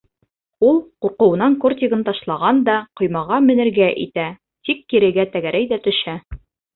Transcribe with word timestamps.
Ул 0.67 0.77
ҡурҡыуынан 1.05 1.57
кортигын 1.65 2.05
ташлаған 2.07 2.61
да 2.69 2.75
ҡоймаға 3.01 3.37
менергә 3.49 3.91
итә, 4.07 4.23
тик 4.71 4.81
кирегә 4.95 5.27
тәгәрәй 5.37 5.69
ҙә 5.75 5.79
төшә. 5.89 6.17